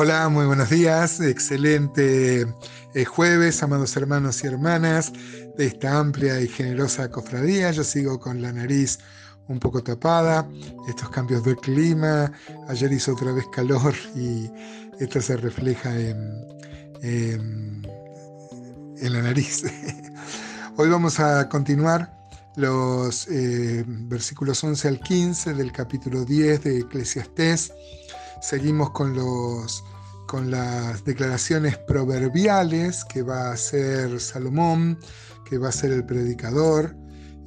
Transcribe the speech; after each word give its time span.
Hola, 0.00 0.28
muy 0.28 0.46
buenos 0.46 0.70
días. 0.70 1.20
Excelente 1.20 2.46
eh, 2.94 3.04
jueves, 3.04 3.60
amados 3.64 3.96
hermanos 3.96 4.44
y 4.44 4.46
hermanas 4.46 5.12
de 5.56 5.66
esta 5.66 5.98
amplia 5.98 6.40
y 6.40 6.46
generosa 6.46 7.10
cofradía. 7.10 7.72
Yo 7.72 7.82
sigo 7.82 8.20
con 8.20 8.40
la 8.40 8.52
nariz 8.52 9.00
un 9.48 9.58
poco 9.58 9.82
tapada. 9.82 10.48
Estos 10.88 11.10
cambios 11.10 11.42
de 11.42 11.56
clima. 11.56 12.30
Ayer 12.68 12.92
hizo 12.92 13.14
otra 13.14 13.32
vez 13.32 13.44
calor 13.52 13.92
y 14.14 14.48
esto 15.00 15.20
se 15.20 15.36
refleja 15.36 15.92
en, 15.98 17.82
la 19.02 19.20
nariz. 19.20 19.64
Hoy 20.76 20.90
vamos 20.90 21.18
a 21.18 21.48
continuar 21.48 22.16
los 22.54 23.26
eh, 23.26 23.84
versículos 23.84 24.62
11 24.62 24.86
al 24.86 25.00
15 25.00 25.54
del 25.54 25.72
capítulo 25.72 26.24
10 26.24 26.62
de 26.62 26.78
Eclesiastés 26.78 27.72
Seguimos 28.40 28.90
con, 28.90 29.14
los, 29.14 29.84
con 30.26 30.50
las 30.50 31.04
declaraciones 31.04 31.76
proverbiales 31.76 33.04
que 33.04 33.22
va 33.22 33.48
a 33.48 33.52
hacer 33.52 34.20
Salomón, 34.20 34.98
que 35.44 35.58
va 35.58 35.68
a 35.68 35.72
ser 35.72 35.92
el 35.92 36.04
predicador. 36.04 36.94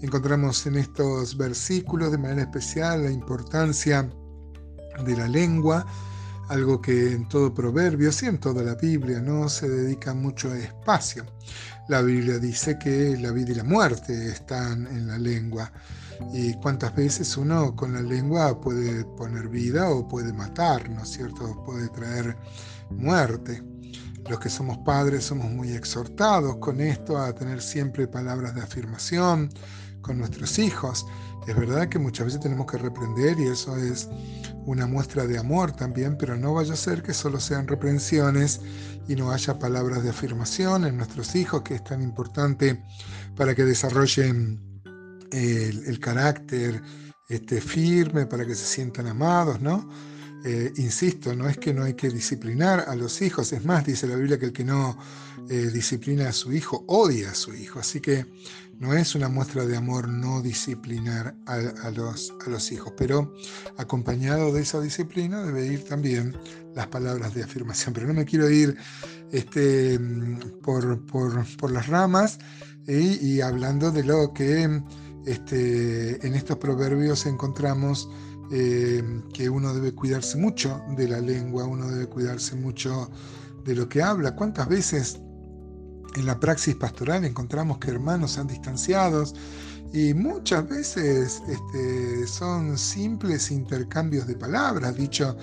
Encontramos 0.01 0.65
en 0.65 0.77
estos 0.77 1.37
versículos 1.37 2.11
de 2.11 2.17
manera 2.17 2.41
especial 2.41 3.03
la 3.03 3.11
importancia 3.11 4.09
de 5.05 5.15
la 5.15 5.27
lengua, 5.27 5.85
algo 6.49 6.81
que 6.81 7.13
en 7.13 7.29
todo 7.29 7.53
proverbio, 7.53 8.11
sí 8.11 8.25
en 8.25 8.39
toda 8.39 8.61
la 8.61 8.75
Biblia, 8.75 9.21
no 9.21 9.47
se 9.47 9.69
dedica 9.69 10.13
mucho 10.13 10.53
espacio. 10.53 11.25
La 11.87 12.01
Biblia 12.01 12.37
dice 12.37 12.77
que 12.77 13.17
la 13.17 13.31
vida 13.31 13.51
y 13.51 13.55
la 13.55 13.63
muerte 13.63 14.27
están 14.27 14.87
en 14.87 15.07
la 15.07 15.17
lengua 15.17 15.71
y 16.33 16.53
cuántas 16.55 16.95
veces 16.95 17.35
uno 17.37 17.75
con 17.75 17.93
la 17.93 18.01
lengua 18.01 18.59
puede 18.59 19.05
poner 19.05 19.49
vida 19.49 19.89
o 19.89 20.07
puede 20.07 20.31
matar, 20.33 20.89
¿no 20.89 21.03
es 21.03 21.09
cierto? 21.09 21.63
Puede 21.65 21.89
traer 21.89 22.37
muerte. 22.89 23.63
Los 24.29 24.39
que 24.39 24.49
somos 24.49 24.77
padres 24.79 25.25
somos 25.25 25.49
muy 25.49 25.73
exhortados 25.73 26.57
con 26.57 26.79
esto 26.79 27.17
a 27.17 27.33
tener 27.33 27.61
siempre 27.61 28.07
palabras 28.07 28.55
de 28.55 28.61
afirmación 28.61 29.49
con 30.01 30.17
nuestros 30.19 30.59
hijos. 30.59 31.05
Es 31.47 31.55
verdad 31.55 31.89
que 31.89 31.99
muchas 31.99 32.27
veces 32.27 32.41
tenemos 32.41 32.67
que 32.71 32.77
reprender 32.77 33.39
y 33.39 33.47
eso 33.47 33.75
es 33.75 34.07
una 34.65 34.85
muestra 34.85 35.25
de 35.25 35.39
amor 35.39 35.71
también, 35.71 36.17
pero 36.17 36.37
no 36.37 36.53
vaya 36.53 36.73
a 36.73 36.77
ser 36.77 37.01
que 37.01 37.13
solo 37.13 37.39
sean 37.39 37.67
reprensiones 37.67 38.61
y 39.07 39.15
no 39.15 39.31
haya 39.31 39.57
palabras 39.57 40.03
de 40.03 40.11
afirmación 40.11 40.85
en 40.85 40.97
nuestros 40.97 41.35
hijos, 41.35 41.63
que 41.63 41.75
es 41.75 41.83
tan 41.83 42.01
importante 42.01 42.83
para 43.35 43.55
que 43.55 43.65
desarrollen 43.65 44.70
el, 45.31 45.99
carácter 45.99 46.81
este, 47.29 47.61
firme 47.61 48.25
para 48.25 48.45
que 48.45 48.55
se 48.55 48.65
sientan 48.65 49.07
amados, 49.07 49.61
¿no? 49.61 49.89
Eh, 50.43 50.73
insisto, 50.77 51.35
no 51.35 51.47
es 51.47 51.57
que 51.57 51.71
no 51.71 51.83
hay 51.83 51.93
que 51.93 52.09
disciplinar 52.09 52.85
a 52.87 52.95
los 52.95 53.21
hijos, 53.21 53.53
es 53.53 53.63
más, 53.63 53.85
dice 53.85 54.07
la 54.07 54.15
Biblia 54.15 54.39
que 54.39 54.45
el 54.45 54.53
que 54.53 54.63
no 54.63 54.97
eh, 55.49 55.69
disciplina 55.71 56.29
a 56.29 56.31
su 56.31 56.51
hijo 56.51 56.83
odia 56.87 57.29
a 57.29 57.35
su 57.35 57.53
hijo, 57.53 57.79
así 57.79 57.99
que 57.99 58.25
no 58.79 58.95
es 58.95 59.13
una 59.13 59.29
muestra 59.29 59.67
de 59.67 59.77
amor 59.77 60.07
no 60.07 60.41
disciplinar 60.41 61.35
a, 61.45 61.91
los, 61.91 62.71
hijos, 62.71 62.93
pero 62.97 63.31
acompañado 63.77 64.51
de 64.51 64.61
esa 64.63 64.81
disciplina 64.81 65.43
debe 65.43 65.67
ir 65.67 65.83
también 65.83 66.35
las 66.73 66.87
palabras 66.87 67.35
de 67.35 67.43
afirmación, 67.43 67.93
pero 67.93 68.07
no 68.07 68.15
me 68.15 68.25
quiero 68.25 68.49
ir 68.49 68.75
este, 69.31 69.99
por, 70.63 71.05
por, 71.05 71.71
las 71.71 71.87
ramas 71.87 72.39
y 72.87 73.41
hablando 73.41 73.91
de 73.91 74.03
lo 74.03 74.33
que 74.33 74.81
este, 75.25 76.25
en 76.25 76.33
estos 76.33 76.57
proverbios 76.57 77.25
encontramos 77.25 78.09
eh, 78.51 79.03
que 79.33 79.49
uno 79.49 79.73
debe 79.73 79.93
cuidarse 79.93 80.37
mucho 80.37 80.81
de 80.97 81.07
la 81.07 81.19
lengua, 81.19 81.65
uno 81.65 81.87
debe 81.89 82.07
cuidarse 82.07 82.55
mucho 82.55 83.09
de 83.63 83.75
lo 83.75 83.87
que 83.87 84.01
habla. 84.01 84.35
¿Cuántas 84.35 84.67
veces 84.67 85.19
en 86.15 86.25
la 86.25 86.39
praxis 86.39 86.75
pastoral 86.75 87.23
encontramos 87.23 87.77
que 87.77 87.91
hermanos 87.91 88.33
se 88.33 88.41
han 88.41 88.47
distanciados 88.47 89.33
y 89.93 90.13
muchas 90.13 90.67
veces 90.67 91.41
este, 91.47 92.27
son 92.27 92.77
simples 92.77 93.51
intercambios 93.51 94.25
de 94.25 94.35
palabras, 94.35 94.95
dicho 94.95 95.35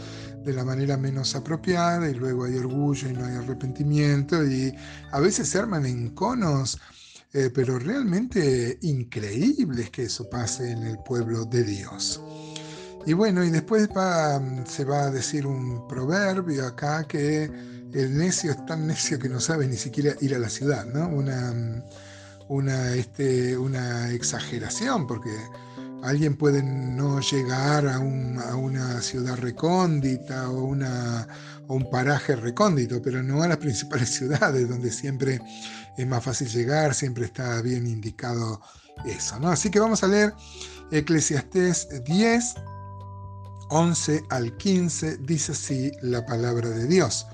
de 0.44 0.52
la 0.54 0.64
manera 0.64 0.96
menos 0.96 1.34
apropiada, 1.34 2.08
y 2.08 2.14
luego 2.14 2.44
hay 2.44 2.56
orgullo 2.56 3.08
y 3.08 3.12
no 3.12 3.26
hay 3.26 3.36
arrepentimiento, 3.36 4.42
y 4.46 4.74
a 5.12 5.20
veces 5.20 5.50
se 5.50 5.58
arman 5.58 5.84
en 5.84 6.10
conos 6.10 6.78
eh, 7.32 7.50
pero 7.54 7.78
realmente 7.78 8.78
increíble 8.82 9.82
es 9.82 9.90
que 9.90 10.04
eso 10.04 10.28
pase 10.30 10.70
en 10.70 10.84
el 10.84 10.98
pueblo 10.98 11.44
de 11.44 11.64
Dios. 11.64 12.20
Y 13.06 13.12
bueno, 13.12 13.44
y 13.44 13.50
después 13.50 13.88
se 14.66 14.84
va 14.84 15.04
a 15.04 15.10
decir 15.10 15.46
un 15.46 15.86
proverbio 15.88 16.66
acá 16.66 17.06
que 17.06 17.44
el 17.92 18.16
necio 18.16 18.50
es 18.50 18.66
tan 18.66 18.86
necio 18.86 19.18
que 19.18 19.28
no 19.28 19.40
sabe 19.40 19.66
ni 19.66 19.76
siquiera 19.76 20.14
ir 20.20 20.34
a 20.34 20.38
la 20.38 20.48
ciudad, 20.48 20.84
¿no? 20.86 21.08
Una, 21.08 21.82
una, 22.48 22.94
este, 22.94 23.56
una 23.56 24.10
exageración, 24.10 25.06
porque 25.06 25.30
alguien 26.02 26.36
puede 26.36 26.62
no 26.62 27.20
llegar 27.20 27.88
a, 27.88 27.98
una 27.98 29.00
ciudad 29.00 29.36
recóndita 29.36 30.50
o, 30.50 30.64
una, 30.64 31.26
o 31.66 31.74
un 31.74 31.90
paraje 31.90 32.36
recóndito, 32.36 33.00
pero 33.02 33.22
no 33.22 33.42
a 33.42 33.48
las 33.48 33.56
principales 33.58 34.10
ciudades 34.10 34.68
donde 34.68 34.90
siempre 34.90 35.40
es 35.96 36.06
más 36.06 36.22
fácil 36.22 36.48
llegar, 36.48 36.94
siempre 36.94 37.24
está 37.24 37.60
bien 37.62 37.86
indicado 37.86 38.60
eso. 39.04 39.38
¿no? 39.40 39.48
Así 39.48 39.70
que 39.70 39.80
vamos 39.80 40.02
a 40.02 40.08
leer 40.08 40.34
Eclesiastés 40.90 41.88
10, 42.04 42.54
11 43.70 44.22
al 44.30 44.56
15, 44.56 45.18
dice 45.18 45.52
así 45.52 45.92
la 46.02 46.24
palabra 46.24 46.70
de 46.70 46.86
Dios. 46.86 47.26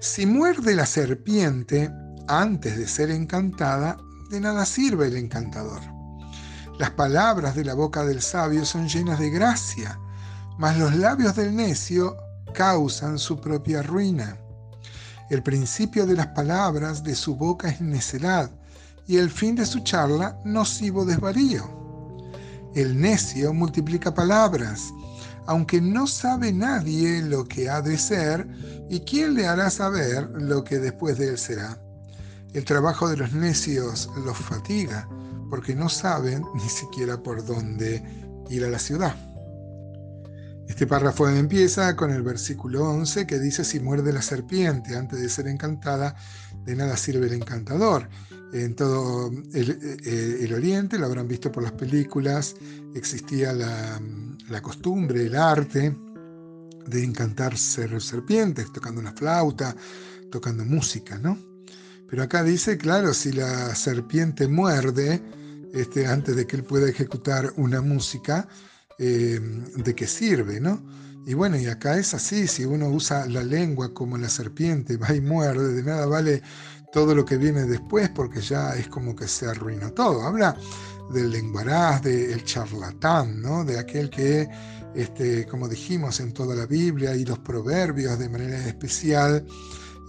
Si 0.00 0.26
muerde 0.26 0.74
la 0.74 0.86
serpiente 0.86 1.90
antes 2.26 2.78
de 2.78 2.88
ser 2.88 3.10
encantada, 3.10 3.98
de 4.30 4.40
nada 4.40 4.64
sirve 4.64 5.08
el 5.08 5.16
encantador. 5.16 5.99
Las 6.80 6.92
palabras 6.92 7.54
de 7.54 7.62
la 7.62 7.74
boca 7.74 8.06
del 8.06 8.22
sabio 8.22 8.64
son 8.64 8.88
llenas 8.88 9.18
de 9.18 9.28
gracia, 9.28 10.00
mas 10.56 10.78
los 10.78 10.96
labios 10.96 11.36
del 11.36 11.54
necio 11.54 12.16
causan 12.54 13.18
su 13.18 13.38
propia 13.38 13.82
ruina. 13.82 14.38
El 15.28 15.42
principio 15.42 16.06
de 16.06 16.14
las 16.14 16.28
palabras 16.28 17.04
de 17.04 17.14
su 17.14 17.36
boca 17.36 17.68
es 17.68 17.82
necedad, 17.82 18.50
y 19.06 19.18
el 19.18 19.28
fin 19.28 19.56
de 19.56 19.66
su 19.66 19.80
charla 19.80 20.38
nocivo 20.46 21.04
desvarío. 21.04 21.68
El 22.74 22.98
necio 22.98 23.52
multiplica 23.52 24.14
palabras, 24.14 24.84
aunque 25.46 25.82
no 25.82 26.06
sabe 26.06 26.50
nadie 26.50 27.20
lo 27.20 27.44
que 27.44 27.68
ha 27.68 27.82
de 27.82 27.98
ser, 27.98 28.48
y 28.88 29.00
quién 29.00 29.34
le 29.34 29.46
hará 29.46 29.68
saber 29.68 30.30
lo 30.32 30.64
que 30.64 30.78
después 30.78 31.18
de 31.18 31.28
él 31.28 31.36
será. 31.36 31.78
El 32.54 32.64
trabajo 32.64 33.06
de 33.06 33.18
los 33.18 33.34
necios 33.34 34.08
los 34.24 34.38
fatiga, 34.38 35.06
porque 35.50 35.74
no 35.74 35.88
saben 35.88 36.44
ni 36.54 36.68
siquiera 36.68 37.22
por 37.22 37.44
dónde 37.44 38.02
ir 38.48 38.64
a 38.64 38.70
la 38.70 38.78
ciudad. 38.78 39.14
Este 40.70 40.86
párrafo 40.86 41.28
empieza 41.28 41.96
con 41.96 42.12
el 42.12 42.22
versículo 42.22 42.88
11 42.88 43.26
que 43.26 43.40
dice, 43.40 43.64
si 43.64 43.80
muerde 43.80 44.12
la 44.12 44.22
serpiente 44.22 44.96
antes 44.96 45.20
de 45.20 45.28
ser 45.28 45.48
encantada, 45.48 46.14
de 46.64 46.76
nada 46.76 46.96
sirve 46.96 47.26
el 47.26 47.32
encantador. 47.32 48.08
En 48.52 48.76
todo 48.76 49.30
el, 49.52 49.78
eh, 50.04 50.54
oriente, 50.54 50.96
lo 50.96 51.06
habrán 51.06 51.26
visto 51.26 51.50
por 51.50 51.64
las 51.64 51.72
películas, 51.72 52.54
existía 52.94 53.52
la, 53.52 54.62
costumbre, 54.62 55.26
el 55.26 55.34
arte 55.34 55.96
de 56.86 57.04
encantar 57.04 57.56
ser 57.58 58.00
serpientes, 58.00 58.72
tocando 58.72 59.00
una 59.00 59.12
flauta, 59.12 59.74
tocando 60.30 60.64
música, 60.64 61.18
¿no? 61.18 61.49
Pero 62.10 62.22
acá 62.24 62.42
dice, 62.42 62.76
claro, 62.76 63.14
si 63.14 63.32
la 63.32 63.74
serpiente 63.74 64.48
muerde, 64.48 65.22
este, 65.72 66.06
antes 66.06 66.36
de 66.36 66.46
que 66.46 66.56
él 66.56 66.64
pueda 66.64 66.88
ejecutar 66.88 67.52
una 67.56 67.80
música, 67.80 68.48
Em, 69.02 69.64
de 69.76 69.94
qué 69.94 70.06
sirve, 70.06 70.60
¿no? 70.60 70.84
Y 71.24 71.32
bueno, 71.32 71.56
y 71.56 71.66
acá 71.68 71.96
es 71.96 72.12
así, 72.12 72.46
si 72.46 72.66
uno 72.66 72.86
usa 72.90 73.24
la 73.24 73.42
lengua 73.42 73.94
como 73.94 74.18
la 74.18 74.28
serpiente, 74.28 74.98
va 74.98 75.14
y 75.14 75.22
muerde, 75.22 75.72
de 75.72 75.82
nada 75.82 76.04
vale 76.04 76.42
todo 76.92 77.14
lo 77.14 77.24
que 77.24 77.38
viene 77.38 77.64
después 77.64 78.10
porque 78.10 78.42
ya 78.42 78.74
es 78.76 78.88
como 78.88 79.16
que 79.16 79.26
se 79.26 79.46
arruinó 79.46 79.90
todo. 79.94 80.22
Habla 80.22 80.54
del 81.14 81.30
lenguaraz, 81.30 82.02
del 82.02 82.44
charlatán, 82.44 83.40
¿no? 83.40 83.64
De 83.64 83.78
aquel 83.78 84.10
que, 84.10 84.46
este, 84.94 85.46
como 85.46 85.66
dijimos 85.66 86.20
en 86.20 86.34
toda 86.34 86.54
la 86.54 86.66
Biblia 86.66 87.16
y 87.16 87.24
los 87.24 87.38
proverbios 87.38 88.18
de 88.18 88.28
manera 88.28 88.58
especial, 88.66 89.46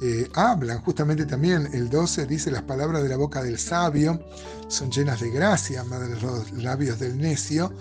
eh, 0.02 0.30
hablan. 0.34 0.82
Justamente 0.82 1.26
también 1.26 1.70
el 1.74 1.90
12 1.90 2.26
dice 2.26 2.50
las 2.50 2.64
palabras 2.64 3.04
de 3.04 3.10
la 3.10 3.18
boca 3.18 3.44
del 3.44 3.60
sabio 3.60 4.20
son 4.68 4.90
llenas 4.90 5.20
de 5.20 5.30
gracia, 5.30 5.84
más 5.84 6.02
de 6.02 6.20
los 6.20 6.52
labios 6.54 7.00
del 7.00 7.18
necio 7.18 7.72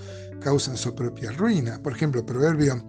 causan 0.41 0.77
su 0.77 0.95
propia 0.95 1.33
ruina. 1.33 1.83
Por 1.83 1.93
ejemplo, 1.93 2.25
Proverbio 2.25 2.85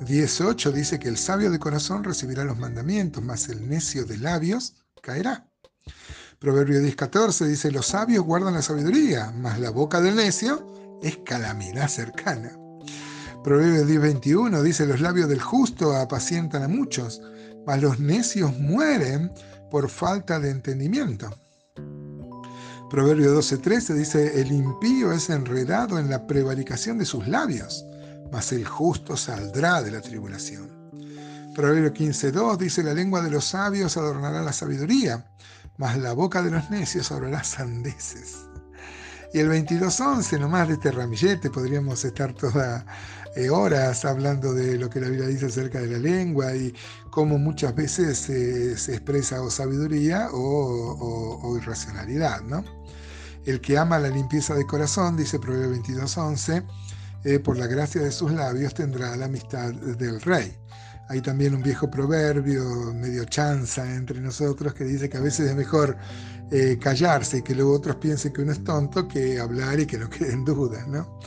18 0.00 0.72
dice 0.72 0.98
que 0.98 1.08
el 1.08 1.16
sabio 1.16 1.50
de 1.50 1.58
corazón 1.58 2.04
recibirá 2.04 2.44
los 2.44 2.58
mandamientos, 2.58 3.22
mas 3.22 3.48
el 3.48 3.68
necio 3.68 4.04
de 4.04 4.18
labios 4.18 4.74
caerá. 5.02 5.48
Proverbio 6.38 6.80
10.14 6.80 7.46
dice, 7.46 7.72
los 7.72 7.86
sabios 7.86 8.24
guardan 8.24 8.54
la 8.54 8.62
sabiduría, 8.62 9.32
mas 9.36 9.58
la 9.58 9.70
boca 9.70 10.00
del 10.00 10.14
necio 10.14 10.98
es 11.02 11.16
calamidad 11.24 11.88
cercana. 11.88 12.56
Proverbio 13.42 13.84
10.21 13.84 14.62
dice, 14.62 14.86
los 14.86 15.00
labios 15.00 15.28
del 15.28 15.40
justo 15.40 15.96
apacientan 15.96 16.62
a 16.62 16.68
muchos, 16.68 17.20
los 17.76 18.00
necios 18.00 18.56
mueren 18.58 19.32
por 19.70 19.90
falta 19.90 20.40
de 20.40 20.50
entendimiento. 20.50 21.30
Proverbio 22.90 23.38
12:13 23.38 23.94
dice, 23.94 24.40
el 24.40 24.50
impío 24.50 25.12
es 25.12 25.28
enredado 25.28 25.98
en 25.98 26.08
la 26.08 26.26
prevaricación 26.26 26.98
de 26.98 27.04
sus 27.04 27.28
labios, 27.28 27.84
mas 28.32 28.50
el 28.52 28.64
justo 28.64 29.16
saldrá 29.16 29.82
de 29.82 29.90
la 29.90 30.00
tribulación. 30.00 30.70
Proverbio 31.54 31.92
15:2 31.92 32.56
dice, 32.56 32.82
la 32.82 32.94
lengua 32.94 33.20
de 33.20 33.30
los 33.30 33.44
sabios 33.44 33.98
adornará 33.98 34.42
la 34.42 34.54
sabiduría, 34.54 35.26
mas 35.76 35.98
la 35.98 36.14
boca 36.14 36.42
de 36.42 36.50
los 36.50 36.70
necios 36.70 37.12
hablará 37.12 37.44
sandeces. 37.44 38.47
Y 39.32 39.40
el 39.40 39.50
22.11, 39.50 40.40
nomás 40.40 40.68
de 40.68 40.74
este 40.74 40.90
ramillete, 40.90 41.50
podríamos 41.50 42.02
estar 42.04 42.32
todas 42.32 42.84
eh, 43.36 43.50
horas 43.50 44.04
hablando 44.06 44.54
de 44.54 44.78
lo 44.78 44.88
que 44.88 45.00
la 45.00 45.08
Biblia 45.08 45.28
dice 45.28 45.46
acerca 45.46 45.80
de 45.80 45.88
la 45.88 45.98
lengua 45.98 46.54
y 46.56 46.74
cómo 47.10 47.38
muchas 47.38 47.74
veces 47.74 48.18
se 48.18 48.94
expresa 48.94 49.42
o 49.42 49.50
sabiduría 49.50 50.28
o, 50.32 51.56
irracionalidad. 51.60 52.40
¿no? 52.42 52.64
El 53.44 53.60
que 53.60 53.76
ama 53.76 53.98
la 53.98 54.08
limpieza 54.08 54.54
de 54.54 54.66
corazón, 54.66 55.16
dice 55.16 55.38
Proverbio 55.38 55.82
22.11, 55.82 56.64
eh, 57.24 57.38
por 57.38 57.58
la 57.58 57.66
gracia 57.66 58.00
de 58.00 58.12
sus 58.12 58.32
labios 58.32 58.72
tendrá 58.72 59.14
la 59.16 59.26
amistad 59.26 59.74
del 59.74 60.22
rey. 60.22 60.56
Hay 61.08 61.22
también 61.22 61.54
un 61.54 61.62
viejo 61.62 61.90
proverbio, 61.90 62.92
medio 62.94 63.24
chanza 63.24 63.94
entre 63.94 64.20
nosotros, 64.20 64.74
que 64.74 64.84
dice 64.84 65.08
que 65.08 65.16
a 65.16 65.20
veces 65.20 65.50
es 65.50 65.56
mejor 65.56 65.96
eh, 66.50 66.78
callarse 66.80 67.38
y 67.38 67.42
que 67.42 67.54
luego 67.54 67.74
otros 67.74 67.96
piensen 67.96 68.32
que 68.32 68.42
uno 68.42 68.52
es 68.52 68.62
tonto 68.62 69.08
que 69.08 69.38
hablar 69.38 69.80
y 69.80 69.86
que 69.86 69.98
no 69.98 70.08
queden 70.10 70.44
dudas, 70.44 70.86
¿no? 70.86 71.18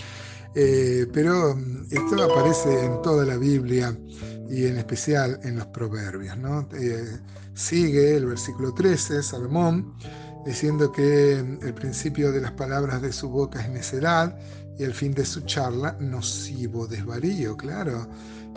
Eh, 0.53 1.07
pero 1.13 1.55
mm, 1.55 1.85
esto 1.89 2.23
aparece 2.23 2.85
en 2.85 3.01
toda 3.01 3.25
la 3.25 3.37
Biblia 3.37 3.95
y 4.49 4.65
en 4.65 4.77
especial 4.77 5.39
en 5.43 5.57
los 5.57 5.67
proverbios, 5.67 6.37
¿no? 6.37 6.67
Eh, 6.73 7.19
sigue 7.53 8.17
el 8.17 8.25
versículo 8.25 8.73
13, 8.73 9.23
Salomón, 9.23 9.93
diciendo 10.45 10.91
que 10.91 11.41
mm, 11.41 11.65
el 11.65 11.73
principio 11.73 12.31
de 12.31 12.41
las 12.41 12.51
palabras 12.51 13.01
de 13.01 13.13
su 13.13 13.29
boca 13.29 13.61
es 13.61 13.69
necedad 13.69 14.37
y 14.77 14.83
el 14.83 14.93
fin 14.93 15.13
de 15.13 15.25
su 15.25 15.41
charla 15.41 15.95
nocivo 15.99 16.87
desvarío, 16.87 17.55
claro. 17.55 18.07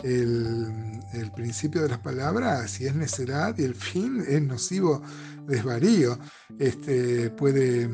El, 0.03 1.31
principio 1.35 1.81
de 1.81 1.89
las 1.89 1.99
palabras, 1.99 2.71
si 2.71 2.85
es 2.85 2.95
necedad, 2.95 3.57
y 3.57 3.63
el 3.63 3.75
fin 3.75 4.23
es 4.27 4.41
nocivo 4.41 5.01
desvarío, 5.47 6.17
este, 6.59 7.29
puede, 7.31 7.89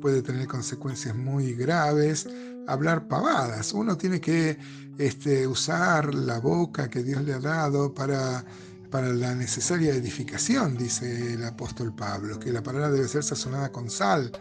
puede 0.00 0.22
tener 0.22 0.46
consecuencias 0.46 1.14
muy 1.14 1.54
graves. 1.54 2.28
Hablar 2.66 3.08
pavadas, 3.08 3.72
uno 3.72 3.96
tiene 3.96 4.20
que 4.20 4.58
este, 4.98 5.46
usar 5.46 6.14
la 6.14 6.38
boca 6.38 6.88
que 6.88 7.02
Dios 7.02 7.22
le 7.22 7.34
ha 7.34 7.40
dado 7.40 7.94
para, 7.94 8.44
para 8.90 9.12
la 9.12 9.34
necesaria 9.34 9.94
edificación, 9.94 10.76
dice 10.76 11.34
el 11.34 11.44
apóstol 11.44 11.94
Pablo, 11.94 12.38
que 12.38 12.52
la 12.52 12.62
palabra 12.62 12.90
debe 12.90 13.08
ser 13.08 13.22
sazonada 13.22 13.70
con 13.70 13.90
sal 13.90 14.32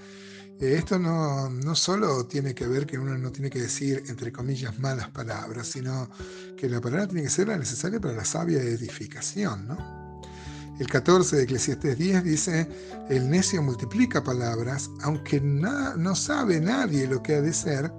eh, 0.60 0.75
esto 0.78 1.00
no, 1.00 1.50
no, 1.50 1.75
solo 1.75 2.25
tiene 2.25 2.54
que 2.54 2.68
ver 2.68 2.86
que 2.86 2.98
uno 2.98 3.18
no 3.18 3.31
tiene 3.31 3.50
que 3.50 3.62
decir, 3.62 4.04
entre 4.07 4.31
comillas, 4.31 4.80
malas 4.80 5.10
palabras, 5.10 5.68
sino 5.68 6.10
que 6.57 6.69
la 6.69 6.80
palabra 6.81 7.07
tiene 7.07 7.24
que 7.24 7.30
ser 7.30 7.48
la 7.48 7.57
necesaria 7.57 8.00
para 8.00 8.13
la 8.13 8.25
sabia 8.25 8.60
edificación. 8.62 9.68
¿no? 9.68 10.05
El 10.77 10.88
14 10.88 11.38
de 11.38 11.44
Eclesiastes 11.44 11.98
10 11.98 12.24
dice, 12.25 12.68
el 13.10 13.30
necio 13.30 13.62
multiplica 13.63 14.22
palabras, 14.22 14.89
aunque 15.04 15.39
no 15.39 16.16
sabe 16.16 16.60
nadie 16.60 17.07
lo 17.07 17.24
que 17.24 17.36
ha 17.36 17.42
de 17.42 17.54
ser, 17.54 17.94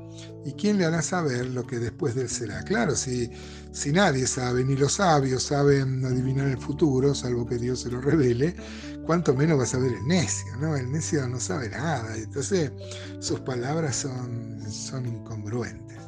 ¿y 0.45 0.53
quién 0.53 0.77
le 0.77 0.85
hará 0.85 1.01
saber 1.01 1.47
lo 1.47 1.67
que 1.67 1.79
después 1.79 2.15
de 2.15 2.23
él 2.23 2.29
será? 2.29 2.63
Claro, 2.65 2.95
si, 2.95 3.31
si 3.73 3.93
nadie 3.93 4.27
sabe, 4.27 4.63
ni 4.63 4.77
los 4.77 4.95
sabios 4.95 5.45
saben 5.45 6.05
adivinar 6.05 6.49
el 6.49 6.59
futuro, 6.59 7.15
salvo 7.15 7.47
que 7.47 7.57
Dios 7.57 7.81
se 7.81 7.91
lo 7.91 8.03
revele, 8.03 8.55
cuánto 9.07 9.35
menos 9.35 9.59
va 9.59 9.63
a 9.63 9.67
saber 9.67 9.93
el 9.93 10.07
necio, 10.07 10.55
¿no? 10.61 10.77
El 10.77 10.93
necio 10.93 11.27
no 11.29 11.41
sabe 11.41 11.71
nada, 11.71 12.15
entonces 12.15 12.73
sus 13.21 13.41
palabras 13.41 13.97
son, 13.97 14.61
son 14.71 15.07
incongruentes. 15.07 16.06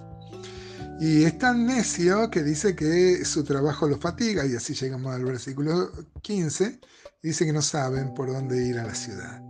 Y 1.01 1.23
es 1.23 1.39
tan 1.39 1.65
necio 1.65 2.29
que 2.29 2.43
dice 2.43 2.75
que 2.75 3.25
su 3.25 3.45
trabajo 3.45 3.87
lo 3.87 3.99
fatiga, 3.99 4.45
y 4.45 4.57
así 4.57 4.75
llegamos 4.75 5.15
al 5.15 5.25
versículo 5.25 5.93
15, 6.23 6.81
dice 7.23 7.45
que 7.45 7.53
no 7.53 7.63
saben 7.63 8.15
por 8.15 8.33
dónde 8.33 8.65
ir 8.65 8.79
a 8.79 8.85
la 8.85 8.95
ciudad. 8.95 9.43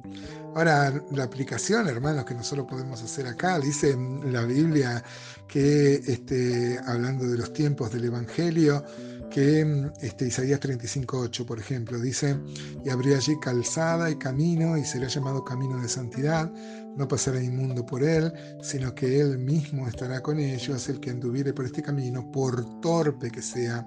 Ahora, 0.54 0.92
la 1.12 1.24
aplicación, 1.24 1.86
hermanos, 1.86 2.24
que 2.24 2.34
nosotros 2.34 2.66
podemos 2.68 3.02
hacer 3.02 3.26
acá, 3.26 3.60
dice 3.60 3.96
la 4.24 4.44
Biblia 4.44 5.04
que, 5.46 5.94
este, 5.94 6.80
hablando 6.86 7.28
de 7.28 7.36
los 7.36 7.52
tiempos 7.52 7.92
del 7.92 8.06
Evangelio, 8.06 8.82
que 9.30 9.90
este, 10.00 10.26
Isaías 10.26 10.58
35.8, 10.58 11.44
por 11.44 11.58
ejemplo, 11.58 12.00
dice, 12.00 12.38
y 12.84 12.88
habría 12.88 13.18
allí 13.18 13.38
calzada 13.38 14.10
y 14.10 14.16
camino, 14.16 14.76
y 14.76 14.84
será 14.84 15.06
llamado 15.06 15.44
camino 15.44 15.80
de 15.80 15.88
santidad, 15.88 16.50
no 16.96 17.06
pasará 17.06 17.40
inmundo 17.40 17.84
por 17.84 18.02
él, 18.02 18.32
sino 18.62 18.94
que 18.94 19.20
él 19.20 19.38
mismo 19.38 19.86
estará 19.86 20.22
con 20.22 20.40
ellos, 20.40 20.88
el 20.88 20.98
que 20.98 21.10
anduviere 21.10 21.52
por 21.52 21.66
este 21.66 21.82
camino, 21.82 22.32
por 22.32 22.80
torpe 22.80 23.30
que 23.30 23.42
sea, 23.42 23.86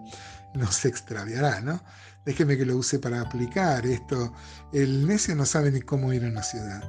no 0.53 0.71
se 0.71 0.87
extraviará, 0.87 1.61
¿no? 1.61 1.81
Déjeme 2.25 2.57
que 2.57 2.65
lo 2.65 2.77
use 2.77 2.99
para 2.99 3.21
aplicar 3.21 3.85
esto. 3.85 4.33
El 4.73 5.07
necio 5.07 5.35
no 5.35 5.45
sabe 5.45 5.71
ni 5.71 5.81
cómo 5.81 6.13
ir 6.13 6.23
a 6.23 6.29
una 6.29 6.43
ciudad, 6.43 6.83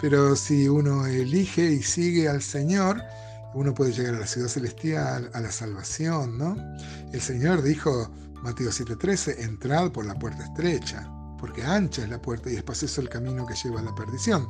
pero 0.00 0.34
si 0.36 0.68
uno 0.68 1.06
elige 1.06 1.70
y 1.70 1.82
sigue 1.82 2.28
al 2.28 2.42
Señor, 2.42 3.02
uno 3.54 3.74
puede 3.74 3.92
llegar 3.92 4.14
a 4.14 4.20
la 4.20 4.26
ciudad 4.26 4.48
celestial, 4.48 5.30
a 5.34 5.40
la 5.40 5.50
salvación, 5.50 6.38
¿no? 6.38 6.56
El 7.12 7.20
Señor 7.20 7.62
dijo, 7.62 8.10
Mateo 8.42 8.70
7:13, 8.70 9.42
entrad 9.42 9.90
por 9.90 10.06
la 10.06 10.14
puerta 10.14 10.44
estrecha, 10.44 11.06
porque 11.38 11.64
ancha 11.64 12.02
es 12.02 12.08
la 12.08 12.20
puerta 12.20 12.50
y 12.50 12.56
espacioso 12.56 13.00
el 13.00 13.08
camino 13.08 13.46
que 13.46 13.54
lleva 13.54 13.80
a 13.80 13.84
la 13.84 13.94
perdición. 13.94 14.48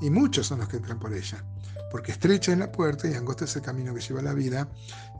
Y 0.00 0.10
muchos 0.10 0.48
son 0.48 0.58
los 0.58 0.68
que 0.68 0.78
entran 0.78 0.98
por 0.98 1.14
ella, 1.14 1.42
porque 1.90 2.12
estrecha 2.12 2.52
es 2.52 2.58
la 2.58 2.72
puerta 2.72 3.08
y 3.08 3.14
angosto 3.14 3.44
es 3.44 3.54
el 3.56 3.62
camino 3.62 3.94
que 3.94 4.00
lleva 4.00 4.20
a 4.20 4.24
la 4.24 4.34
vida, 4.34 4.68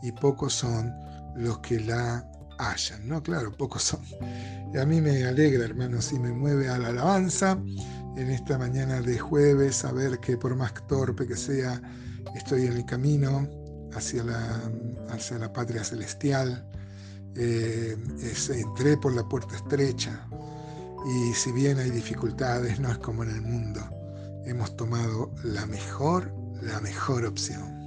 y 0.03 0.13
pocos 0.13 0.53
son 0.53 0.93
los 1.37 1.61
que 1.61 1.81
la 1.81 2.29
hallan, 2.59 3.09
¿no? 3.09 3.23
Claro, 3.23 3.53
pocos 3.53 3.83
son. 3.83 4.01
Y 4.73 4.79
a 4.79 4.87
mí 4.87 5.01
me 5.01 5.25
alegra, 5.25 5.65
hermanos, 5.65 6.13
y 6.13 6.19
me 6.19 6.33
mueve 6.33 6.69
a 6.69 6.79
la 6.79 6.89
alabanza 6.89 7.59
en 8.17 8.31
esta 8.31 8.59
mañana 8.59 9.01
de 9.01 9.19
jueves, 9.19 9.77
saber 9.77 10.19
que 10.19 10.37
por 10.37 10.55
más 10.55 10.73
torpe 10.87 11.27
que 11.27 11.37
sea, 11.37 11.81
estoy 12.35 12.67
en 12.67 12.75
el 12.75 12.85
camino 12.85 13.49
hacia 13.95 14.25
la, 14.25 14.61
hacia 15.11 15.39
la 15.39 15.53
patria 15.53 15.85
celestial. 15.85 16.67
Eh, 17.35 17.97
entré 18.51 18.97
por 18.99 19.15
la 19.15 19.27
puerta 19.27 19.57
estrecha 19.57 20.27
y 21.07 21.33
si 21.33 21.51
bien 21.53 21.79
hay 21.79 21.91
dificultades, 21.91 22.79
no 22.79 22.91
es 22.91 22.99
como 22.99 23.25
en 23.25 23.31
el 23.31 23.41
mundo. 23.41 23.81
Hemos 24.45 24.77
tomado 24.77 25.33
la 25.43 25.67
mejor, 25.67 26.33
la 26.61 26.81
mejor 26.81 27.25
opción. 27.25 27.82